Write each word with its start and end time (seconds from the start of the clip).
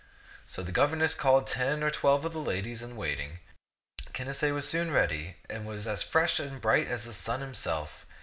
So 0.47 0.63
the 0.63 0.71
governess 0.71 1.13
called 1.13 1.45
ten 1.45 1.83
or 1.83 1.91
twelve 1.91 2.25
of 2.25 2.33
the 2.33 2.39
ladies 2.39 2.81
in 2.81 2.95
waiting. 2.95 3.37
Canacee 4.15 4.51
was 4.51 4.67
soon 4.67 4.89
ready, 4.89 5.37
and 5.47 5.63
was 5.63 5.85
as 5.85 6.01
fresh 6.01 6.39
and 6.39 6.59
bright 6.59 6.87
as 6.87 7.03
the 7.03 7.13
sun 7.13 7.39
himself. 7.41 8.07